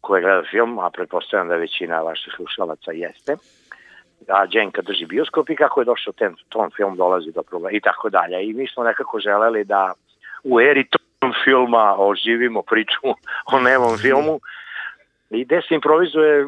koja 0.00 0.22
gleda 0.22 0.42
film, 0.50 0.78
a 0.78 0.90
pretpostavljam 0.90 1.48
da 1.48 1.56
većina 1.56 2.02
vaših 2.02 2.32
slušalaca 2.36 2.92
jeste 2.92 3.36
a 4.28 4.46
Đenka 4.46 4.82
drži 4.82 5.06
bioskop 5.06 5.50
i 5.50 5.56
kako 5.56 5.80
je 5.80 5.84
došao 5.84 6.12
ten, 6.12 6.34
ton 6.48 6.70
film 6.76 6.96
dolazi 6.96 7.32
do 7.32 7.42
problema 7.42 7.76
i 7.76 7.80
tako 7.80 8.10
dalje. 8.10 8.44
I 8.44 8.52
mi 8.52 8.66
smo 8.68 8.84
nekako 8.84 9.20
želeli 9.20 9.64
da 9.64 9.92
u 10.44 10.60
eri 10.60 10.84
ton 10.88 11.32
filma 11.44 11.96
oživimo 11.98 12.62
priču 12.62 13.00
o 13.54 13.60
nemom 13.60 13.98
filmu 13.98 14.40
i 15.30 15.44
gde 15.44 15.62
se 15.68 15.74
improvizuje 15.74 16.46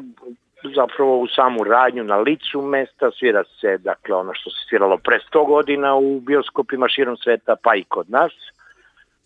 zapravo 0.74 1.18
u 1.20 1.26
samu 1.26 1.64
radnju 1.64 2.04
na 2.04 2.16
licu 2.16 2.62
mesta, 2.62 3.10
svira 3.10 3.44
se 3.60 3.78
dakle 3.78 4.14
ono 4.14 4.34
što 4.34 4.50
se 4.50 4.56
sviralo 4.68 4.96
pre 4.96 5.18
100 5.32 5.46
godina 5.46 5.94
u 5.94 6.20
bioskopima 6.20 6.88
širom 6.88 7.16
sveta 7.16 7.56
pa 7.62 7.74
i 7.74 7.84
kod 7.84 8.10
nas. 8.10 8.32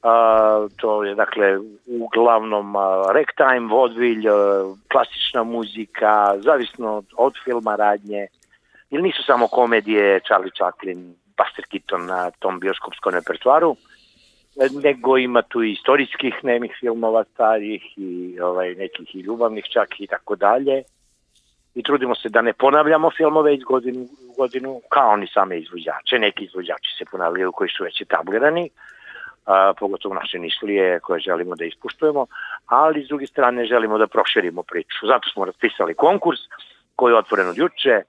A, 0.02 0.66
to 0.76 1.04
je 1.04 1.14
dakle 1.14 1.58
uglavnom 1.86 2.74
ragtime, 3.14 3.68
vodvilj, 3.70 4.24
klasična 4.92 5.42
muzika, 5.42 6.34
zavisno 6.38 7.02
od 7.16 7.34
filma 7.44 7.76
radnje, 7.76 8.26
ili 8.90 9.02
nisu 9.02 9.22
samo 9.22 9.48
komedije 9.48 10.20
Charlie 10.20 10.52
Chaplin, 10.56 11.14
Buster 11.36 11.64
Keaton 11.70 12.06
na 12.06 12.30
tom 12.30 12.60
bioskopskom 12.60 13.14
repertuaru, 13.14 13.76
nego 14.82 15.18
ima 15.18 15.42
tu 15.42 15.62
i 15.62 15.72
istorijskih 15.72 16.34
nemih 16.42 16.76
filmova 16.80 17.24
starih 17.24 17.82
i 17.96 18.40
ovaj, 18.40 18.74
nekih 18.74 19.14
i 19.14 19.20
ljubavnih 19.20 19.64
čak 19.72 20.00
i 20.00 20.06
tako 20.06 20.36
dalje. 20.36 20.82
I 21.74 21.82
trudimo 21.82 22.14
se 22.14 22.28
da 22.28 22.42
ne 22.42 22.52
ponavljamo 22.52 23.10
filmove 23.10 23.54
iz 23.54 23.62
godinu 23.62 24.08
godinu, 24.36 24.80
kao 24.88 25.10
oni 25.10 25.26
same 25.34 25.58
izvođače. 25.58 26.18
Neki 26.18 26.44
izvođači 26.44 26.90
se 26.98 27.04
ponavljaju 27.10 27.52
koji 27.52 27.70
su 27.70 27.84
već 27.84 28.00
etablirani, 28.00 28.70
a, 29.50 29.72
pogotovo 29.78 30.14
naše 30.14 30.38
nišlije 30.38 31.00
koje 31.00 31.20
želimo 31.20 31.54
da 31.54 31.64
ispuštujemo, 31.64 32.26
ali 32.66 33.04
s 33.04 33.08
druge 33.08 33.26
strane 33.26 33.64
želimo 33.64 33.98
da 33.98 34.06
proširimo 34.06 34.62
priču. 34.62 35.06
Zato 35.06 35.28
smo 35.28 35.44
raspisali 35.44 35.94
konkurs 35.94 36.40
koji 36.96 37.12
je 37.12 37.18
otvoren 37.18 37.48
od 37.48 37.58
juče, 37.58 38.02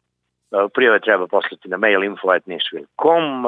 A, 0.52 0.68
prijave 0.74 1.00
treba 1.00 1.28
poslati 1.28 1.70
na 1.70 1.78
mail 1.78 2.04
info.nišvil.com, 2.04 3.46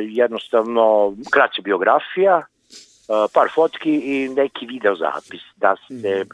jednostavno 0.00 1.14
kraća 1.32 1.62
biografija, 1.62 2.36
a, 2.36 3.26
par 3.34 3.48
fotki 3.54 3.94
i 4.04 4.28
neki 4.28 4.66
video 4.66 4.94
zapis 4.94 5.42
da 5.56 5.76
se 5.88 6.08
e, 6.08 6.24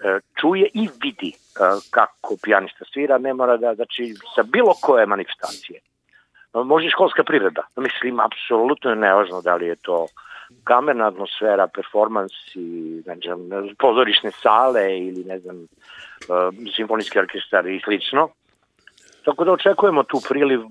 čuje 0.40 0.68
i 0.74 0.88
vidi 1.02 1.32
e, 1.32 1.60
kako 1.90 2.36
pijanista 2.42 2.84
svira, 2.92 3.18
ne 3.18 3.34
mora 3.34 3.56
da, 3.56 3.74
znači, 3.74 4.14
sa 4.34 4.42
bilo 4.42 4.74
koje 4.82 5.06
manifestacije 5.06 5.80
može 6.54 6.90
školska 6.90 7.24
privreda. 7.24 7.62
Mislim, 7.76 8.20
apsolutno 8.20 8.90
je 8.90 8.96
nevažno 8.96 9.40
da 9.40 9.54
li 9.54 9.66
je 9.66 9.76
to 9.76 10.06
kamerna 10.64 11.06
atmosfera, 11.06 11.66
performansi, 11.66 13.02
znam, 13.02 13.48
pozorišne 13.78 14.30
sale 14.30 14.98
ili 14.98 15.24
ne 15.24 15.38
znam, 15.38 15.56
uh, 15.56 16.54
simfonijski 16.76 17.18
orkestar 17.18 17.66
i 17.66 17.80
slično. 17.84 18.28
Tako 19.24 19.44
da 19.44 19.52
očekujemo 19.52 20.02
tu 20.02 20.18
priliv 20.28 20.60
uh, 20.60 20.70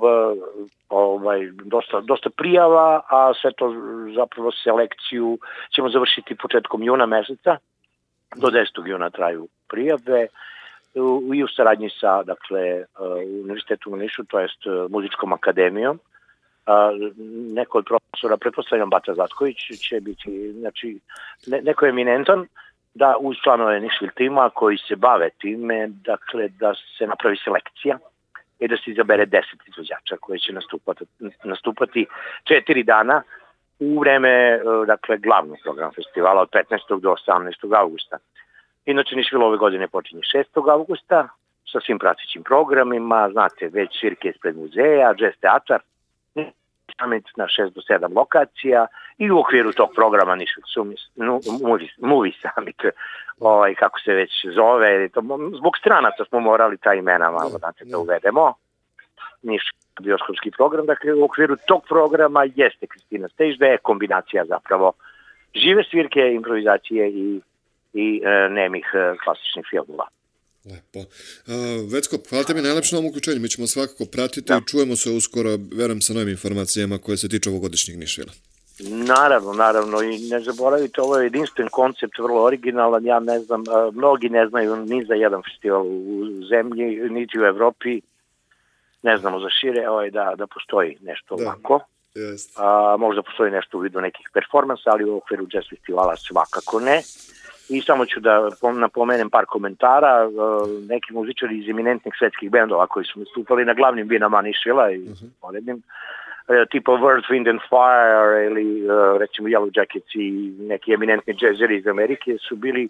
ovaj, 0.90 1.50
dosta, 1.52 2.02
dosta 2.02 2.30
prijava, 2.30 3.02
a 3.10 3.34
sve 3.42 3.52
to 3.58 3.74
zapravo 4.16 4.52
selekciju 4.52 5.38
ćemo 5.76 5.90
završiti 5.90 6.36
početkom 6.36 6.84
juna 6.84 7.06
meseca. 7.06 7.58
Do 8.36 8.48
10. 8.48 8.88
juna 8.88 9.10
traju 9.10 9.48
prijave 9.70 10.28
i 11.34 11.44
u 11.44 11.48
saradnji 11.48 11.90
sa 11.90 12.24
dakle, 12.24 12.86
uh, 13.00 13.18
Univerzitetom 13.44 13.94
u 13.94 13.98
Nišu, 13.98 14.24
to 14.24 14.40
jest 14.40 14.60
Muzičkom 14.90 15.34
akademijom. 15.34 16.00
Neko 17.54 17.78
od 17.78 17.86
profesora, 17.86 18.38
pretpostavljam 18.38 18.90
Bata 18.90 19.14
Zlatković, 19.14 19.58
će 19.90 20.02
biti, 20.02 20.54
znači, 20.54 21.00
ne, 21.48 21.62
neko 21.62 21.86
eminentan, 21.86 22.48
da 22.94 23.16
uz 23.20 23.36
članove 23.44 23.80
Nišvil 23.80 24.10
tima 24.16 24.50
koji 24.50 24.78
se 24.78 24.96
bave 24.96 25.30
time, 25.30 25.88
dakle, 25.88 26.48
da 26.48 26.74
se 26.98 27.08
napravi 27.08 27.38
selekcija 27.44 27.98
i 28.60 28.68
da 28.68 28.78
se 28.78 28.92
izabere 28.92 29.26
10 29.26 29.42
izvođača 29.68 30.18
koji 30.20 30.40
će 30.40 30.54
nastupati, 30.54 31.06
nastupati 31.44 32.06
četiri 32.44 32.84
dana 32.84 33.24
u 33.80 34.00
vreme, 34.00 34.30
e, 34.30 34.60
dakle, 34.88 35.18
glavnog 35.18 35.58
programa 35.64 35.92
festivala 35.92 36.42
od 36.42 36.50
15. 36.50 37.00
do 37.00 37.16
18. 37.28 37.78
augusta. 37.78 38.18
Inače, 38.86 39.16
Nišvil 39.16 39.44
ove 39.44 39.58
godine 39.58 39.88
počinje 39.88 40.22
6. 40.56 40.72
augusta 40.72 41.28
sa 41.72 41.80
svim 41.86 42.00
pratećim 42.00 42.44
programima, 42.44 43.30
znate, 43.32 43.68
već 43.68 44.00
svirke 44.00 44.30
ispred 44.30 44.58
muzeja, 44.58 45.14
jazz 45.20 45.34
teatar, 45.42 45.82
summit 47.00 47.26
na 47.36 47.46
6 47.46 47.74
do 47.74 47.82
7 47.90 48.16
lokacija 48.16 48.88
i 49.18 49.32
u 49.32 49.40
okviru 49.40 49.74
tog 49.74 49.90
programa 49.96 50.36
Nišvil 50.36 50.64
Movie, 51.68 51.90
movie 52.02 52.34
Summit, 52.42 52.82
ovaj, 53.40 53.76
kako 53.76 54.00
se 54.00 54.14
već 54.14 54.32
zove, 54.56 55.10
to, 55.10 55.22
zbog 55.58 55.78
stranaca 55.78 56.26
smo 56.30 56.40
morali 56.40 56.78
ta 56.78 56.94
imena 56.94 57.32
malo 57.32 57.50
znate, 57.50 57.86
da 57.86 57.98
uvedemo. 57.98 58.54
Niš 59.42 59.64
bioskopski 60.02 60.52
program, 60.52 60.86
dakle 60.86 61.14
u 61.14 61.24
okviru 61.24 61.56
tog 61.68 61.82
programa 61.90 62.44
jeste 62.56 62.88
Kristina 62.88 63.28
Stage, 63.28 63.56
da 63.60 63.66
je 63.66 63.78
kombinacija 63.78 64.46
zapravo 64.46 64.94
žive 65.56 65.84
svirke, 65.84 66.34
improvizacije 66.34 67.10
i, 67.10 67.42
i 67.94 68.22
e, 68.26 68.50
nemih 68.50 68.92
e, 68.94 69.16
klasičnih 69.24 69.66
filmova. 69.70 70.08
Lepo. 70.66 71.00
Uh, 71.00 71.92
Vecko, 71.94 72.18
hvala 72.30 72.44
tebi 72.44 72.62
najlepše 72.62 72.96
na 72.96 73.00
ovom 73.00 73.10
uključenju. 73.10 73.40
Mi 73.40 73.50
ćemo 73.50 73.68
svakako 73.68 74.06
pratiti 74.06 74.48
da. 74.48 74.58
i 74.58 74.68
čujemo 74.70 74.96
se 74.96 75.10
uskoro, 75.10 75.58
verujem, 75.74 76.02
sa 76.02 76.14
novim 76.14 76.30
informacijama 76.30 76.98
koje 76.98 77.18
se 77.18 77.30
tiču 77.30 77.50
ovogodišnjeg 77.50 77.98
Nišvila. 78.00 78.32
Naravno, 78.90 79.54
naravno 79.54 80.02
i 80.02 80.20
ne 80.20 80.40
zaboravite, 80.40 81.02
ovo 81.02 81.18
je 81.18 81.26
jedinstven 81.26 81.68
koncept, 81.72 82.20
vrlo 82.20 82.44
originalan, 82.44 83.06
ja 83.06 83.20
ne 83.20 83.40
znam, 83.40 83.64
mnogi 83.94 84.30
ne 84.30 84.48
znaju 84.48 84.76
ni 84.76 85.06
za 85.06 85.14
jedan 85.14 85.42
festival 85.44 85.86
u 85.88 86.26
zemlji, 86.50 87.10
niti 87.10 87.40
u 87.40 87.44
Evropi, 87.44 88.02
ne 89.02 89.18
znamo 89.18 89.40
za 89.40 89.50
šire, 89.50 89.90
ovaj, 89.90 90.12
da, 90.12 90.34
da 90.38 90.48
postoji 90.48 90.98
nešto 91.02 91.36
da. 91.36 91.44
ovako. 91.44 91.80
Jest. 92.16 92.60
A, 92.60 92.96
možda 93.00 93.22
postoji 93.22 93.52
nešto 93.52 93.78
u 93.78 93.82
vidu 93.82 94.02
nekih 94.02 94.30
performansa, 94.34 94.90
ali 94.90 95.10
u 95.10 95.18
okviru 95.18 95.48
jazz 95.54 95.64
festivala 95.70 96.18
svakako 96.18 96.80
ne. 96.80 97.02
I 97.72 97.82
samo 97.82 98.06
ću 98.06 98.20
da 98.20 98.50
napomenem 98.74 99.30
par 99.30 99.46
komentara, 99.46 100.30
neki 100.90 101.14
muzičari 101.14 101.58
iz 101.58 101.70
eminentnih 101.70 102.14
svetskih 102.20 102.52
bendova 102.52 102.88
koji 102.88 103.06
su 103.06 103.20
nastupali 103.20 103.66
na 103.66 103.74
glavnim 103.74 104.08
binama 104.08 104.42
Nišvila 104.42 104.92
i 104.92 105.00
uh 105.00 105.06
-huh. 105.06 105.30
porednim, 105.42 105.82
tipa 106.72 106.92
World 106.92 107.26
Wind 107.30 107.50
and 107.50 107.60
Fire 107.70 108.46
ili 108.46 108.88
recimo 109.20 109.48
Yellow 109.48 109.72
Jackets 109.76 110.16
i 110.16 110.56
neki 110.60 110.94
eminentni 110.94 111.34
džezeri 111.34 111.78
iz 111.78 111.88
Amerike 111.88 112.38
su 112.38 112.56
bili 112.56 112.88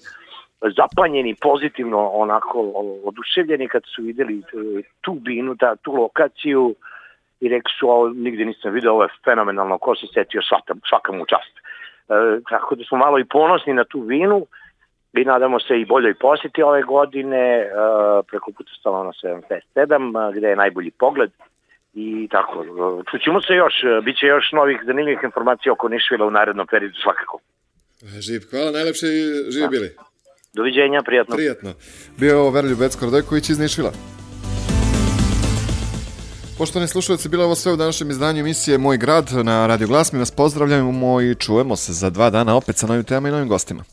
zapanjeni 0.62 1.36
pozitivno 1.42 2.08
onako 2.08 2.72
oduševljeni 3.04 3.68
kad 3.68 3.84
su 3.96 4.02
videli 4.02 4.44
tu 5.02 5.14
binu, 5.14 5.56
ta, 5.56 5.76
tu 5.76 5.92
lokaciju 5.92 6.76
i 7.40 7.50
rekli 7.50 7.72
su 7.80 7.90
ovo 7.90 8.10
nigde 8.10 8.46
nisam 8.46 8.74
video, 8.74 8.94
ovo 8.94 9.04
je 9.04 9.10
fenomenalno, 9.26 9.78
ko 9.78 9.96
se 9.96 10.08
setio 10.14 10.42
svaka, 10.42 10.74
svaka 10.90 11.12
mu 11.12 11.26
čast. 11.26 11.54
E, 11.58 12.40
tako 12.50 12.76
da 12.76 12.84
smo 12.84 12.98
malo 12.98 13.20
i 13.20 13.26
ponosni 13.26 13.74
na 13.74 13.84
tu 13.84 14.00
vinu 14.02 14.46
i 15.14 15.26
nadamo 15.26 15.60
se 15.60 15.82
i 15.82 15.86
boljoj 15.86 16.14
posjeti 16.14 16.64
ove 16.64 16.84
godine 16.84 17.66
uh, 17.66 18.26
preko 18.30 18.52
puta 18.52 18.72
Stalona 18.80 19.12
757 19.24 20.30
uh, 20.30 20.36
gde 20.36 20.48
je 20.48 20.56
najbolji 20.56 20.92
pogled 20.92 21.32
i 21.94 22.28
tako, 22.32 22.60
uh, 22.60 23.04
čućemo 23.12 23.42
se 23.42 23.54
još, 23.54 23.74
bit 24.04 24.18
će 24.20 24.26
još 24.26 24.52
novih 24.52 24.78
zanimljivih 24.86 25.20
informacija 25.24 25.74
oko 25.74 25.90
Nišvila 25.90 26.26
u 26.26 26.32
narednom 26.32 26.68
periodu 26.68 26.96
svakako. 27.04 27.40
Živ, 28.20 28.42
hvala 28.52 28.72
najlepše 28.72 29.08
i 29.08 29.52
živi 29.52 29.68
bili. 29.70 29.90
Doviđenja, 30.54 31.02
prijatno. 31.06 31.36
Prijatno. 31.36 31.74
Bio 32.18 32.30
je 32.30 32.36
ovo 32.36 32.50
Veroljub 32.50 32.80
Becko 32.80 33.06
Radojković 33.06 33.50
iz 33.50 33.60
Nišvila. 33.60 33.92
Poštovani 36.58 36.88
slušalci, 36.88 37.30
bilo 37.30 37.46
ovo 37.46 37.56
sve 37.56 37.74
u 37.74 37.76
današnjem 37.76 38.10
izdanju 38.10 38.40
emisije 38.40 38.78
Moj 38.78 38.98
grad 38.98 39.26
na 39.44 39.68
Radio 39.68 39.88
Glas. 39.88 40.14
Mi 40.14 40.20
vas 40.20 40.32
pozdravljamo 40.32 41.22
i 41.22 41.36
čujemo 41.36 41.76
se 41.76 41.94
za 41.94 42.10
dva 42.10 42.30
dana 42.30 42.56
opet 42.56 42.76
sa 42.78 42.88
novim 42.88 43.04
temama 43.04 43.28
i 43.28 43.32
novim 43.32 43.48
gostima. 43.48 43.84